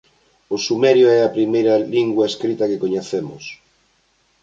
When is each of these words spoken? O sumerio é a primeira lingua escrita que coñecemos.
O 0.55 0.57
sumerio 0.65 1.07
é 1.17 1.19
a 1.23 1.33
primeira 1.37 1.75
lingua 1.95 2.29
escrita 2.31 2.69
que 2.69 2.81
coñecemos. 2.83 3.43